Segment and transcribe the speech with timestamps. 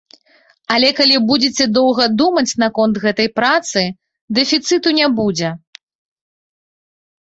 [0.75, 3.87] Але калі будзеце доўга думаць наконт гэтай працы,
[4.41, 5.57] дэфіцыту не будзе.